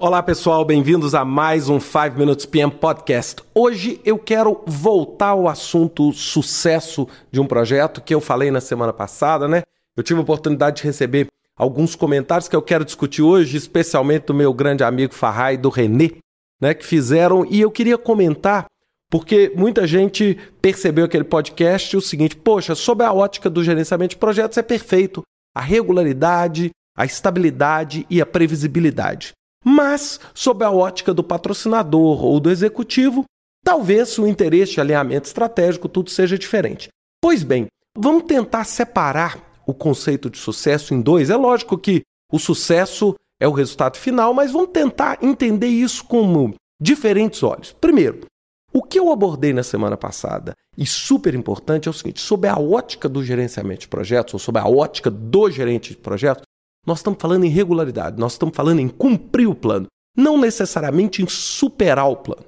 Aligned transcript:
Olá 0.00 0.22
pessoal, 0.22 0.64
bem-vindos 0.64 1.12
a 1.12 1.24
mais 1.24 1.68
um 1.68 1.80
5 1.80 2.16
Minutes 2.16 2.46
PM 2.46 2.70
Podcast. 2.70 3.42
Hoje 3.52 4.00
eu 4.04 4.16
quero 4.16 4.62
voltar 4.64 5.30
ao 5.30 5.48
assunto 5.48 6.12
sucesso 6.12 7.08
de 7.32 7.40
um 7.40 7.46
projeto 7.48 8.00
que 8.00 8.14
eu 8.14 8.20
falei 8.20 8.48
na 8.52 8.60
semana 8.60 8.92
passada, 8.92 9.48
né? 9.48 9.64
Eu 9.96 10.04
tive 10.04 10.20
a 10.20 10.22
oportunidade 10.22 10.76
de 10.76 10.82
receber 10.84 11.26
alguns 11.56 11.96
comentários 11.96 12.46
que 12.46 12.54
eu 12.54 12.62
quero 12.62 12.84
discutir 12.84 13.22
hoje, 13.22 13.56
especialmente 13.56 14.26
do 14.26 14.34
meu 14.34 14.54
grande 14.54 14.84
amigo 14.84 15.12
Farrai 15.12 15.54
e 15.54 15.58
do 15.58 15.68
Renê, 15.68 16.18
né, 16.60 16.74
que 16.74 16.86
fizeram, 16.86 17.44
e 17.44 17.60
eu 17.60 17.68
queria 17.68 17.98
comentar 17.98 18.66
porque 19.10 19.52
muita 19.56 19.84
gente 19.84 20.38
percebeu 20.62 21.06
aquele 21.06 21.24
podcast 21.24 21.96
o 21.96 22.00
seguinte: 22.00 22.36
poxa, 22.36 22.76
sob 22.76 23.02
a 23.02 23.12
ótica 23.12 23.50
do 23.50 23.64
gerenciamento 23.64 24.10
de 24.10 24.18
projetos 24.18 24.58
é 24.58 24.62
perfeito 24.62 25.24
a 25.52 25.60
regularidade, 25.60 26.70
a 26.96 27.04
estabilidade 27.04 28.06
e 28.08 28.22
a 28.22 28.26
previsibilidade. 28.26 29.36
Mas, 29.64 30.20
sob 30.34 30.64
a 30.64 30.70
ótica 30.70 31.12
do 31.12 31.24
patrocinador 31.24 32.24
ou 32.24 32.38
do 32.40 32.50
executivo, 32.50 33.24
talvez 33.64 34.18
o 34.18 34.26
interesse 34.26 34.80
alinhamento 34.80 35.26
estratégico 35.26 35.88
tudo 35.88 36.10
seja 36.10 36.38
diferente. 36.38 36.88
Pois 37.20 37.42
bem, 37.42 37.66
vamos 37.96 38.24
tentar 38.24 38.64
separar 38.64 39.62
o 39.66 39.74
conceito 39.74 40.30
de 40.30 40.38
sucesso 40.38 40.94
em 40.94 41.00
dois. 41.00 41.30
É 41.30 41.36
lógico 41.36 41.76
que 41.76 42.02
o 42.32 42.38
sucesso 42.38 43.14
é 43.40 43.46
o 43.46 43.52
resultado 43.52 43.96
final, 43.96 44.32
mas 44.32 44.52
vamos 44.52 44.70
tentar 44.70 45.18
entender 45.22 45.68
isso 45.68 46.04
como 46.04 46.54
diferentes 46.80 47.42
olhos. 47.42 47.72
Primeiro, 47.72 48.26
o 48.72 48.82
que 48.82 48.98
eu 48.98 49.10
abordei 49.10 49.52
na 49.52 49.62
semana 49.62 49.96
passada 49.96 50.54
e 50.76 50.86
super 50.86 51.34
importante 51.34 51.88
é 51.88 51.90
o 51.90 51.94
seguinte: 51.94 52.20
sob 52.20 52.46
a 52.46 52.58
ótica 52.58 53.08
do 53.08 53.24
gerenciamento 53.24 53.80
de 53.80 53.88
projetos, 53.88 54.34
ou 54.34 54.40
sob 54.40 54.58
a 54.58 54.66
ótica 54.66 55.10
do 55.10 55.50
gerente 55.50 55.90
de 55.90 55.96
projetos, 55.96 56.44
nós 56.88 57.00
estamos 57.00 57.20
falando 57.20 57.44
em 57.44 57.50
regularidade, 57.50 58.18
nós 58.18 58.32
estamos 58.32 58.56
falando 58.56 58.80
em 58.80 58.88
cumprir 58.88 59.46
o 59.46 59.54
plano, 59.54 59.86
não 60.16 60.38
necessariamente 60.38 61.22
em 61.22 61.28
superar 61.28 62.08
o 62.08 62.16
plano. 62.16 62.46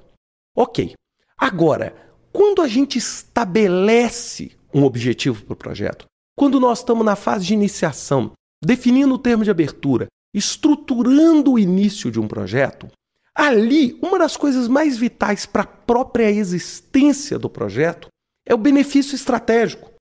Ok. 0.57 0.95
Agora, 1.37 1.95
quando 2.33 2.61
a 2.61 2.67
gente 2.67 2.97
estabelece 2.97 4.57
um 4.73 4.83
objetivo 4.83 5.43
para 5.45 5.53
o 5.53 5.55
projeto, 5.55 6.05
quando 6.35 6.59
nós 6.59 6.79
estamos 6.79 7.05
na 7.05 7.15
fase 7.15 7.45
de 7.45 7.53
iniciação, 7.53 8.31
definindo 8.63 9.13
o 9.13 9.19
termo 9.19 9.43
de 9.43 9.51
abertura, 9.51 10.07
estruturando 10.33 11.53
o 11.53 11.59
início 11.59 12.09
de 12.09 12.19
um 12.19 12.27
projeto, 12.27 12.87
ali 13.35 13.97
uma 14.01 14.17
das 14.17 14.35
coisas 14.35 14.67
mais 14.67 14.97
vitais 14.97 15.45
para 15.45 15.63
a 15.63 15.67
própria 15.67 16.31
existência 16.31 17.37
do 17.37 17.49
projeto 17.49 18.07
é 18.45 18.55
o 18.55 18.57
benefício 18.57 19.13
estratégico. 19.13 19.91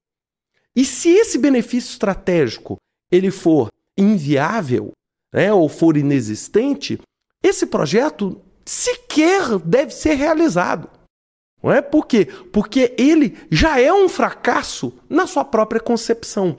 E 0.74 0.84
se 0.84 1.10
esse 1.10 1.36
benefício 1.36 1.90
estratégico 1.90 2.78
ele 3.12 3.30
for 3.30 3.68
inviável, 4.00 4.92
né, 5.32 5.52
ou 5.52 5.68
for 5.68 5.96
inexistente, 5.96 7.00
esse 7.42 7.66
projeto 7.66 8.40
sequer 8.64 9.58
deve 9.58 9.92
ser 9.92 10.14
realizado. 10.14 10.88
Não 11.62 11.72
é 11.72 11.82
por 11.82 12.06
quê? 12.06 12.26
Porque 12.52 12.94
ele 12.96 13.36
já 13.50 13.78
é 13.80 13.92
um 13.92 14.08
fracasso 14.08 14.92
na 15.08 15.26
sua 15.26 15.44
própria 15.44 15.80
concepção. 15.80 16.56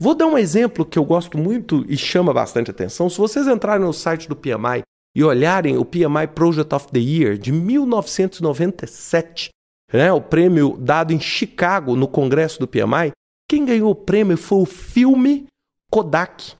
Vou 0.00 0.14
dar 0.14 0.26
um 0.26 0.38
exemplo 0.38 0.86
que 0.86 0.96
eu 0.98 1.04
gosto 1.04 1.36
muito 1.36 1.84
e 1.88 1.96
chama 1.96 2.32
bastante 2.32 2.70
atenção. 2.70 3.10
Se 3.10 3.18
vocês 3.18 3.48
entrarem 3.48 3.84
no 3.84 3.92
site 3.92 4.28
do 4.28 4.36
PMI 4.36 4.82
e 5.14 5.24
olharem 5.24 5.76
o 5.76 5.84
PMI 5.84 6.28
Project 6.34 6.72
of 6.72 6.86
the 6.92 7.00
Year 7.00 7.36
de 7.36 7.50
1997, 7.50 9.48
né, 9.92 10.12
o 10.12 10.20
prêmio 10.20 10.76
dado 10.78 11.12
em 11.12 11.18
Chicago 11.18 11.96
no 11.96 12.06
congresso 12.06 12.60
do 12.60 12.68
PMI, 12.68 13.10
quem 13.48 13.64
ganhou 13.64 13.90
o 13.90 13.96
prêmio 13.96 14.36
foi 14.36 14.58
o 14.58 14.66
filme 14.66 15.48
Kodak 15.90 16.54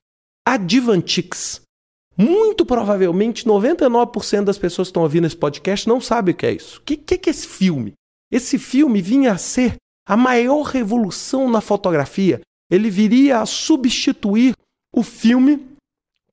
Advantix. 0.53 1.61
Muito 2.17 2.65
provavelmente 2.65 3.45
99% 3.45 4.45
das 4.45 4.57
pessoas 4.57 4.87
que 4.87 4.89
estão 4.89 5.03
ouvindo 5.03 5.27
esse 5.27 5.37
podcast 5.37 5.87
não 5.87 6.01
sabem 6.01 6.33
o 6.33 6.37
que 6.37 6.45
é 6.45 6.51
isso. 6.51 6.79
O 6.79 6.81
que, 6.81 6.97
que 6.97 7.29
é 7.29 7.31
esse 7.31 7.47
filme? 7.47 7.93
Esse 8.31 8.57
filme 8.57 8.99
vinha 8.99 9.31
a 9.33 9.37
ser 9.37 9.75
a 10.07 10.17
maior 10.17 10.63
revolução 10.63 11.47
na 11.47 11.61
fotografia. 11.61 12.41
Ele 12.69 12.89
viria 12.89 13.39
a 13.41 13.45
substituir 13.45 14.53
o 14.91 15.03
filme 15.03 15.67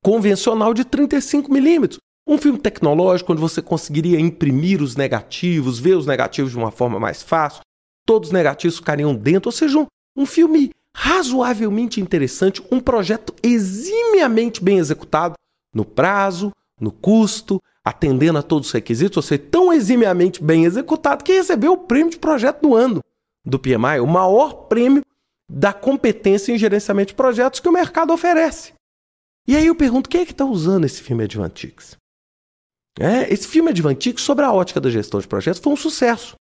convencional 0.03 0.73
de 0.73 0.83
35 0.83 1.51
milímetros. 1.53 1.99
Um 2.27 2.39
filme 2.39 2.57
tecnológico 2.57 3.31
onde 3.31 3.41
você 3.41 3.61
conseguiria 3.61 4.19
imprimir 4.19 4.81
os 4.81 4.95
negativos, 4.95 5.77
ver 5.77 5.95
os 5.95 6.07
negativos 6.07 6.51
de 6.51 6.57
uma 6.57 6.71
forma 6.71 6.99
mais 6.99 7.21
fácil, 7.21 7.61
todos 8.03 8.29
os 8.29 8.33
negativos 8.33 8.77
ficariam 8.77 9.15
dentro, 9.15 9.49
ou 9.49 9.53
seja, 9.53 9.77
um, 9.77 9.85
um 10.15 10.25
filme 10.25 10.71
razoavelmente 10.99 12.01
interessante, 12.01 12.65
um 12.71 12.79
projeto 12.79 13.31
eximiamente 13.43 14.63
bem 14.63 14.79
executado, 14.79 15.35
no 15.71 15.85
prazo, 15.85 16.51
no 16.81 16.91
custo, 16.91 17.61
atendendo 17.85 18.39
a 18.39 18.41
todos 18.41 18.69
os 18.69 18.73
requisitos, 18.73 19.15
ou 19.15 19.21
seja, 19.21 19.43
tão 19.51 19.71
eximiamente 19.71 20.43
bem 20.43 20.65
executado 20.65 21.23
que 21.23 21.33
recebeu 21.33 21.73
o 21.73 21.77
prêmio 21.77 22.09
de 22.09 22.17
projeto 22.17 22.63
do 22.63 22.75
ano 22.75 23.03
do 23.45 23.59
PMI, 23.59 23.99
o 24.01 24.07
maior 24.07 24.65
prêmio 24.67 25.03
da 25.47 25.71
competência 25.71 26.51
em 26.51 26.57
gerenciamento 26.57 27.09
de 27.09 27.15
projetos 27.15 27.59
que 27.59 27.69
o 27.69 27.71
mercado 27.71 28.11
oferece. 28.11 28.73
E 29.47 29.55
aí 29.55 29.67
eu 29.67 29.75
pergunto, 29.75 30.09
quem 30.09 30.21
é 30.21 30.25
que 30.25 30.31
está 30.31 30.45
usando 30.45 30.85
esse 30.85 31.01
filme 31.03 31.25
Advantix? 31.25 31.95
É, 32.99 33.31
esse 33.31 33.47
filme 33.47 33.69
Advantix, 33.69 34.23
sobre 34.23 34.43
a 34.43 34.51
ótica 34.51 34.81
da 34.81 34.89
gestão 34.89 35.19
de 35.19 35.27
projetos, 35.27 35.61
foi 35.61 35.71
um 35.71 35.77
sucesso. 35.77 36.35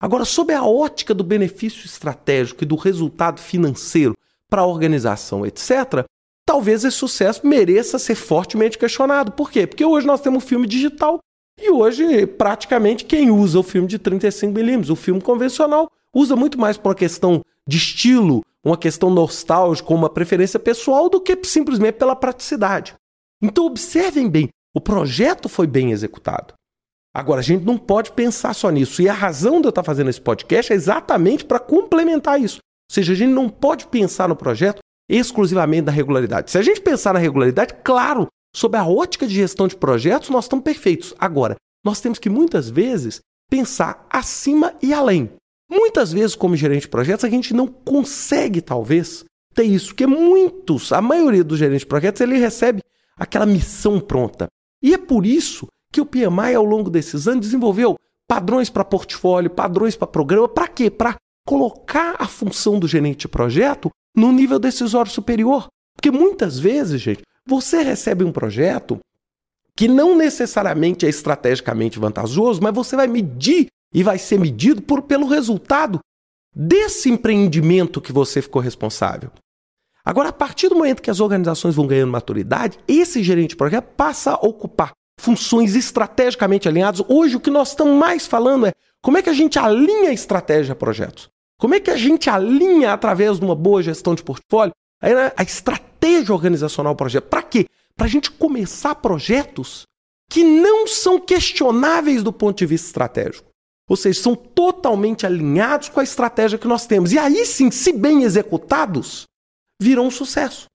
Agora, 0.00 0.24
sob 0.24 0.52
a 0.54 0.64
ótica 0.64 1.12
do 1.12 1.22
benefício 1.22 1.84
estratégico 1.84 2.64
e 2.64 2.66
do 2.66 2.74
resultado 2.74 3.38
financeiro 3.38 4.16
para 4.48 4.62
a 4.62 4.66
organização, 4.66 5.44
etc., 5.44 6.06
talvez 6.46 6.84
esse 6.84 6.96
sucesso 6.96 7.46
mereça 7.46 7.98
ser 7.98 8.14
fortemente 8.14 8.78
questionado. 8.78 9.32
Por 9.32 9.50
quê? 9.50 9.66
Porque 9.66 9.84
hoje 9.84 10.06
nós 10.06 10.22
temos 10.22 10.44
filme 10.44 10.66
digital 10.66 11.20
e 11.60 11.70
hoje, 11.70 12.26
praticamente, 12.26 13.04
quem 13.04 13.30
usa 13.30 13.58
o 13.58 13.62
filme 13.62 13.86
de 13.86 13.98
35mm, 13.98 14.90
o 14.90 14.96
filme 14.96 15.20
convencional, 15.20 15.90
usa 16.14 16.34
muito 16.34 16.58
mais 16.58 16.78
por 16.78 16.88
uma 16.88 16.94
questão 16.94 17.42
de 17.68 17.76
estilo, 17.76 18.42
uma 18.64 18.78
questão 18.78 19.10
nostálgica, 19.10 19.92
uma 19.92 20.08
preferência 20.08 20.58
pessoal, 20.58 21.10
do 21.10 21.20
que 21.20 21.38
simplesmente 21.44 21.96
pela 21.96 22.16
praticidade. 22.16 22.94
Então, 23.42 23.66
observem 23.66 24.28
bem: 24.28 24.48
o 24.74 24.80
projeto 24.80 25.48
foi 25.48 25.66
bem 25.66 25.92
executado. 25.92 26.54
Agora, 27.14 27.40
a 27.40 27.42
gente 27.42 27.64
não 27.64 27.76
pode 27.76 28.12
pensar 28.12 28.54
só 28.54 28.70
nisso. 28.70 29.02
E 29.02 29.08
a 29.08 29.12
razão 29.12 29.60
de 29.60 29.66
eu 29.66 29.70
estar 29.70 29.82
fazendo 29.82 30.10
esse 30.10 30.20
podcast 30.20 30.72
é 30.72 30.76
exatamente 30.76 31.44
para 31.44 31.58
complementar 31.58 32.40
isso. 32.40 32.58
Ou 32.58 32.94
seja, 32.94 33.12
a 33.12 33.16
gente 33.16 33.32
não 33.32 33.48
pode 33.48 33.86
pensar 33.86 34.28
no 34.28 34.36
projeto 34.36 34.80
exclusivamente 35.08 35.86
na 35.86 35.92
regularidade. 35.92 36.50
Se 36.50 36.58
a 36.58 36.62
gente 36.62 36.80
pensar 36.80 37.12
na 37.12 37.18
regularidade, 37.18 37.74
claro, 37.82 38.28
sob 38.54 38.76
a 38.76 38.86
ótica 38.86 39.26
de 39.26 39.34
gestão 39.34 39.66
de 39.66 39.76
projetos, 39.76 40.30
nós 40.30 40.44
estamos 40.44 40.64
perfeitos. 40.64 41.12
Agora, 41.18 41.56
nós 41.84 42.00
temos 42.00 42.18
que 42.18 42.30
muitas 42.30 42.70
vezes 42.70 43.20
pensar 43.50 44.06
acima 44.08 44.74
e 44.80 44.94
além. 44.94 45.30
Muitas 45.68 46.12
vezes, 46.12 46.36
como 46.36 46.56
gerente 46.56 46.82
de 46.82 46.88
projetos, 46.88 47.24
a 47.24 47.30
gente 47.30 47.52
não 47.52 47.66
consegue, 47.66 48.60
talvez, 48.60 49.24
ter 49.54 49.64
isso, 49.64 49.88
porque 49.88 50.06
muitos, 50.06 50.92
a 50.92 51.00
maioria 51.00 51.42
dos 51.42 51.58
gerentes 51.58 51.80
de 51.80 51.86
projetos, 51.86 52.20
ele 52.20 52.38
recebe 52.38 52.80
aquela 53.16 53.46
missão 53.46 54.00
pronta. 54.00 54.46
E 54.82 54.94
é 54.94 54.98
por 54.98 55.26
isso 55.26 55.66
que 55.92 56.00
o 56.00 56.06
PMI, 56.06 56.54
ao 56.54 56.64
longo 56.64 56.88
desses 56.88 57.26
anos, 57.26 57.46
desenvolveu 57.46 57.96
padrões 58.28 58.70
para 58.70 58.84
portfólio, 58.84 59.50
padrões 59.50 59.96
para 59.96 60.06
programa. 60.06 60.48
Para 60.48 60.68
quê? 60.68 60.90
Para 60.90 61.16
colocar 61.46 62.16
a 62.18 62.28
função 62.28 62.78
do 62.78 62.86
gerente 62.86 63.20
de 63.20 63.28
projeto 63.28 63.90
no 64.16 64.30
nível 64.30 64.58
decisório 64.58 65.10
superior. 65.10 65.66
Porque 65.96 66.10
muitas 66.10 66.58
vezes, 66.58 67.00
gente, 67.00 67.22
você 67.46 67.82
recebe 67.82 68.24
um 68.24 68.32
projeto 68.32 68.98
que 69.76 69.88
não 69.88 70.16
necessariamente 70.16 71.06
é 71.06 71.08
estrategicamente 71.08 71.98
vantajoso, 71.98 72.62
mas 72.62 72.74
você 72.74 72.94
vai 72.94 73.06
medir 73.06 73.66
e 73.92 74.02
vai 74.02 74.18
ser 74.18 74.38
medido 74.38 74.82
por, 74.82 75.02
pelo 75.02 75.26
resultado 75.26 75.98
desse 76.54 77.10
empreendimento 77.10 78.00
que 78.00 78.12
você 78.12 78.40
ficou 78.42 78.62
responsável. 78.62 79.30
Agora, 80.04 80.30
a 80.30 80.32
partir 80.32 80.68
do 80.68 80.76
momento 80.76 81.02
que 81.02 81.10
as 81.10 81.20
organizações 81.20 81.74
vão 81.74 81.86
ganhando 81.86 82.10
maturidade, 82.10 82.78
esse 82.86 83.22
gerente 83.22 83.50
de 83.50 83.56
projeto 83.56 83.86
passa 83.96 84.32
a 84.32 84.46
ocupar 84.46 84.92
funções 85.20 85.76
estrategicamente 85.76 86.68
alinhadas. 86.68 87.02
Hoje, 87.08 87.36
o 87.36 87.40
que 87.40 87.50
nós 87.50 87.68
estamos 87.68 87.98
mais 87.98 88.26
falando 88.26 88.66
é 88.66 88.72
como 89.02 89.18
é 89.18 89.22
que 89.22 89.30
a 89.30 89.34
gente 89.34 89.58
alinha 89.58 90.10
a 90.10 90.12
estratégia 90.12 90.72
a 90.72 90.76
projetos. 90.76 91.28
Como 91.58 91.74
é 91.74 91.80
que 91.80 91.90
a 91.90 91.96
gente 91.96 92.28
alinha, 92.30 92.92
através 92.92 93.38
de 93.38 93.44
uma 93.44 93.54
boa 93.54 93.82
gestão 93.82 94.14
de 94.14 94.22
portfólio, 94.22 94.72
a 95.36 95.42
estratégia 95.42 96.34
organizacional 96.34 96.94
projeto. 96.94 97.24
Para 97.24 97.42
quê? 97.42 97.66
Para 97.96 98.06
a 98.06 98.10
gente 98.10 98.30
começar 98.30 98.94
projetos 98.96 99.84
que 100.28 100.44
não 100.44 100.86
são 100.86 101.18
questionáveis 101.18 102.22
do 102.22 102.32
ponto 102.32 102.58
de 102.58 102.66
vista 102.66 102.86
estratégico. 102.86 103.50
Ou 103.88 103.96
seja, 103.96 104.22
são 104.22 104.36
totalmente 104.36 105.26
alinhados 105.26 105.88
com 105.88 106.00
a 106.00 106.04
estratégia 106.04 106.58
que 106.58 106.68
nós 106.68 106.86
temos. 106.86 107.12
E 107.12 107.18
aí 107.18 107.44
sim, 107.44 107.70
se 107.70 107.92
bem 107.92 108.22
executados, 108.22 109.24
virão 109.80 110.06
um 110.06 110.10
sucesso. 110.10 110.66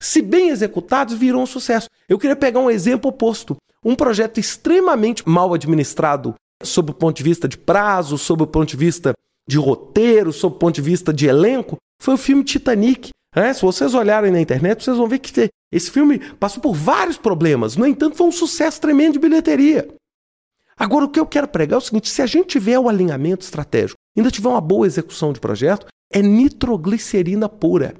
Se 0.00 0.20
bem 0.20 0.50
executados, 0.50 1.14
virão 1.14 1.42
um 1.42 1.46
sucesso. 1.46 1.88
Eu 2.08 2.18
queria 2.18 2.36
pegar 2.36 2.60
um 2.60 2.70
exemplo 2.70 3.10
oposto. 3.10 3.56
Um 3.84 3.94
projeto 3.94 4.38
extremamente 4.38 5.26
mal 5.28 5.54
administrado, 5.54 6.34
sob 6.62 6.90
o 6.90 6.94
ponto 6.94 7.16
de 7.16 7.22
vista 7.22 7.48
de 7.48 7.56
prazo, 7.56 8.18
sob 8.18 8.42
o 8.42 8.46
ponto 8.46 8.68
de 8.68 8.76
vista 8.76 9.12
de 9.48 9.58
roteiro, 9.58 10.32
sob 10.32 10.56
o 10.56 10.58
ponto 10.58 10.74
de 10.74 10.82
vista 10.82 11.12
de 11.12 11.26
elenco, 11.26 11.76
foi 12.00 12.14
o 12.14 12.18
filme 12.18 12.42
Titanic. 12.42 13.10
É, 13.34 13.52
se 13.52 13.62
vocês 13.62 13.94
olharem 13.94 14.32
na 14.32 14.40
internet, 14.40 14.82
vocês 14.82 14.96
vão 14.96 15.06
ver 15.06 15.18
que 15.18 15.50
Esse 15.70 15.90
filme 15.90 16.18
passou 16.18 16.60
por 16.60 16.74
vários 16.74 17.16
problemas, 17.16 17.76
no 17.76 17.86
entanto, 17.86 18.16
foi 18.16 18.26
um 18.26 18.32
sucesso 18.32 18.80
tremendo 18.80 19.14
de 19.14 19.18
bilheteria. 19.18 19.88
Agora, 20.78 21.04
o 21.04 21.08
que 21.08 21.20
eu 21.20 21.26
quero 21.26 21.48
pregar 21.48 21.76
é 21.76 21.78
o 21.78 21.84
seguinte: 21.84 22.08
se 22.08 22.22
a 22.22 22.26
gente 22.26 22.48
tiver 22.48 22.78
o 22.78 22.88
alinhamento 22.88 23.44
estratégico, 23.44 23.98
ainda 24.16 24.30
tiver 24.30 24.48
uma 24.48 24.60
boa 24.60 24.86
execução 24.86 25.32
de 25.32 25.40
projeto, 25.40 25.86
é 26.12 26.22
nitroglicerina 26.22 27.48
pura. 27.48 27.94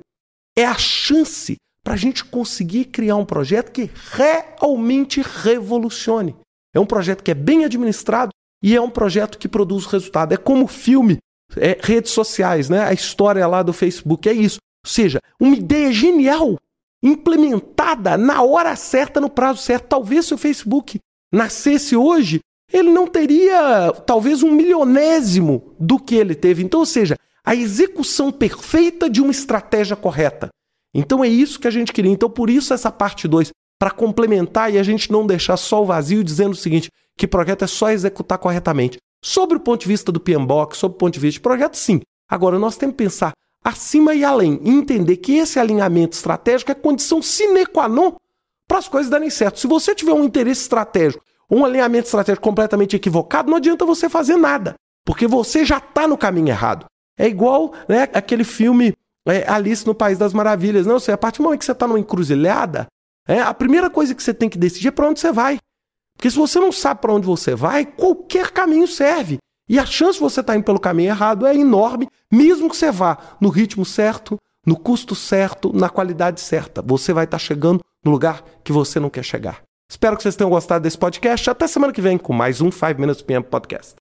É 0.59 0.65
a 0.65 0.77
chance 0.79 1.57
para 1.87 1.95
a 1.95 1.97
gente 1.97 2.25
conseguir 2.25 2.87
criar 2.87 3.15
um 3.15 3.25
projeto 3.25 3.71
que 3.71 3.89
realmente 4.11 5.23
revolucione. 5.23 6.35
É 6.75 6.81
um 6.81 6.85
projeto 6.85 7.23
que 7.23 7.31
é 7.31 7.35
bem 7.35 7.65
administrado 7.65 8.33
e 8.61 8.75
é 8.75 8.81
um 8.81 8.91
projeto 8.91 9.39
que 9.39 9.47
produz 9.47 9.87
resultado. 9.87 10.35
É 10.35 10.37
como 10.37 10.67
filme, 10.67 11.19
é, 11.57 11.79
redes 11.81 12.11
sociais, 12.11 12.69
né? 12.69 12.83
A 12.83 12.93
história 12.93 13.47
lá 13.47 13.63
do 13.63 13.73
Facebook 13.73 14.29
é 14.29 14.33
isso. 14.33 14.59
Ou 14.85 14.91
seja, 14.91 15.21
uma 15.39 15.55
ideia 15.55 15.93
genial 15.93 16.59
implementada 17.01 18.19
na 18.19 18.43
hora 18.43 18.75
certa, 18.75 19.21
no 19.21 19.31
prazo 19.31 19.63
certo. 19.63 19.87
Talvez 19.87 20.27
se 20.27 20.35
o 20.35 20.39
Facebook 20.39 20.99
nascesse 21.33 21.95
hoje, 21.95 22.41
ele 22.73 22.91
não 22.91 23.07
teria 23.07 23.93
talvez 24.05 24.43
um 24.43 24.51
milionésimo 24.51 25.73
do 25.79 26.01
que 26.01 26.17
ele 26.17 26.35
teve. 26.35 26.65
Então, 26.65 26.81
ou 26.81 26.87
seja, 26.87 27.17
a 27.45 27.55
execução 27.55 28.33
perfeita 28.33 29.09
de 29.09 29.23
uma 29.23 29.31
estratégia 29.31 29.95
correta. 29.95 30.49
Então 30.95 31.23
é 31.23 31.29
isso 31.29 31.61
que 31.61 31.69
a 31.69 31.71
gente 31.71 31.93
queria. 31.93 32.11
Então, 32.11 32.31
por 32.31 32.49
isso 32.49 32.73
essa 32.73 32.91
parte 32.91 33.29
2, 33.29 33.51
para 33.79 33.91
complementar 33.91 34.73
e 34.73 34.79
a 34.79 34.83
gente 34.83 35.11
não 35.13 35.27
deixar 35.27 35.57
só 35.57 35.83
o 35.83 35.87
vazio 35.87 36.25
dizendo 36.25 36.53
o 36.53 36.57
seguinte, 36.57 36.91
que 37.17 37.27
projeto 37.27 37.65
é 37.65 37.67
só 37.67 37.91
executar 37.91 38.39
corretamente. 38.39 38.99
Sobre 39.23 39.57
o 39.57 39.61
ponto 39.61 39.81
de 39.83 39.89
vista 39.89 40.13
do 40.13 40.21
PMBOK, 40.21 40.77
sobre 40.77 40.97
o 40.97 40.99
ponto 40.99 41.15
de 41.15 41.21
vista 41.21 41.39
de 41.39 41.43
projeto, 41.43 41.77
sim. 41.77 42.01
Agora, 42.29 42.59
nós 42.59 42.77
temos 42.77 42.95
que 42.95 43.05
pensar 43.05 43.33
acima 43.65 44.15
e 44.15 44.25
além 44.25 44.61
e 44.63 44.71
entender 44.71 45.17
que 45.17 45.37
esse 45.37 45.59
alinhamento 45.59 46.17
estratégico 46.17 46.71
é 46.71 46.75
condição 46.75 47.21
sine 47.21 47.67
qua 47.67 47.89
non 47.89 48.13
para 48.69 48.79
as 48.79 48.89
coisas 48.89 49.11
darem 49.11 49.31
certo. 49.31 49.59
Se 49.59 49.67
você 49.67 49.95
tiver 49.95 50.13
um 50.13 50.25
interesse 50.25 50.63
estratégico, 50.63 51.25
um 51.51 51.65
alinhamento 51.65 52.07
estratégico 52.07 52.45
completamente 52.45 52.97
equivocado, 52.97 53.51
não 53.51 53.57
adianta 53.57 53.85
você 53.85 54.09
fazer 54.09 54.37
nada, 54.37 54.75
porque 55.05 55.27
você 55.27 55.65
já 55.65 55.79
está 55.79 56.07
no 56.07 56.17
caminho 56.17 56.49
errado. 56.49 56.87
É 57.19 57.27
igual 57.27 57.73
né, 57.89 58.09
aquele 58.13 58.45
filme 58.45 58.95
é, 59.27 59.49
Alice 59.51 59.87
no 59.87 59.95
País 59.95 60.19
das 60.19 60.33
Maravilhas. 60.33 60.87
Não, 60.87 60.99
você, 60.99 61.13
a 61.13 61.19
partir 61.19 61.39
do 61.39 61.45
momento 61.45 61.59
que 61.61 61.65
você 61.65 61.73
está 61.73 61.87
numa 61.87 61.99
encruzilhada, 61.99 62.87
é, 63.29 63.41
a 63.41 63.53
primeira 63.53 63.91
coisa 63.91 64.15
que 64.15 64.23
você 64.23 64.33
tem 64.33 64.49
que 64.49 64.57
decidir 64.57 64.89
é 64.89 64.91
para 64.93 65.09
onde 65.09 65.21
você 65.21 65.33
vai. 65.33 65.59
Porque 66.17 66.31
se 66.31 66.37
você 66.37 66.59
não 66.59 66.73
sabe 66.73 67.01
para 67.01 67.13
onde 67.13 67.27
você 67.27 67.55
vai, 67.55 67.85
qualquer 67.85 68.51
caminho 68.51 68.87
serve. 68.87 69.39
E 69.69 69.79
a 69.79 69.85
chance 69.85 70.15
de 70.15 70.21
você 70.21 70.41
estar 70.41 70.53
tá 70.53 70.57
indo 70.57 70.65
pelo 70.65 70.79
caminho 70.79 71.11
errado 71.11 71.45
é 71.45 71.55
enorme, 71.55 72.09
mesmo 72.33 72.71
que 72.71 72.77
você 72.77 72.91
vá 72.91 73.19
no 73.41 73.49
ritmo 73.49 73.85
certo, 73.85 74.39
no 74.65 74.77
custo 74.77 75.15
certo, 75.15 75.73
na 75.75 75.89
qualidade 75.89 76.41
certa. 76.41 76.81
Você 76.83 77.13
vai 77.13 77.25
estar 77.25 77.39
tá 77.39 77.43
chegando 77.43 77.81
no 78.05 78.13
lugar 78.13 78.43
que 78.63 78.73
você 78.73 79.01
não 79.01 79.11
quer 79.11 79.25
chegar. 79.25 79.63
Espero 79.91 80.17
que 80.17 80.23
vocês 80.23 80.37
tenham 80.37 80.51
gostado 80.51 80.83
desse 80.83 80.99
podcast. 80.99 81.51
Até 81.51 81.67
semana 81.67 81.93
que 81.93 82.01
vem 82.01 82.17
com 82.17 82.33
mais 82.33 82.61
um 82.61 82.71
5 82.71 83.01
Minutes 83.01 83.23
PM 83.23 83.45
Podcast. 83.45 83.95